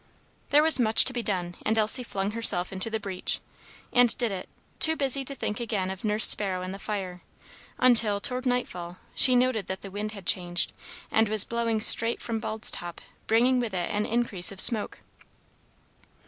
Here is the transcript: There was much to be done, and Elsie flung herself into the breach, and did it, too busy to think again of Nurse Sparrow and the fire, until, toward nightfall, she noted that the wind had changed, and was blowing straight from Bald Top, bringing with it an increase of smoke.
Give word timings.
There 0.49 0.63
was 0.63 0.79
much 0.79 1.05
to 1.05 1.13
be 1.13 1.21
done, 1.21 1.53
and 1.63 1.77
Elsie 1.77 2.01
flung 2.01 2.31
herself 2.31 2.73
into 2.73 2.89
the 2.89 2.99
breach, 2.99 3.39
and 3.93 4.17
did 4.17 4.31
it, 4.31 4.49
too 4.79 4.95
busy 4.95 5.23
to 5.25 5.35
think 5.35 5.59
again 5.59 5.91
of 5.91 6.03
Nurse 6.03 6.25
Sparrow 6.25 6.63
and 6.63 6.73
the 6.73 6.79
fire, 6.79 7.21
until, 7.77 8.19
toward 8.19 8.47
nightfall, 8.47 8.97
she 9.13 9.35
noted 9.35 9.67
that 9.67 9.83
the 9.83 9.91
wind 9.91 10.13
had 10.13 10.25
changed, 10.25 10.73
and 11.11 11.29
was 11.29 11.43
blowing 11.43 11.81
straight 11.81 12.19
from 12.19 12.39
Bald 12.39 12.63
Top, 12.63 12.99
bringing 13.27 13.59
with 13.59 13.75
it 13.75 13.91
an 13.91 14.07
increase 14.07 14.51
of 14.51 14.59
smoke. 14.59 15.01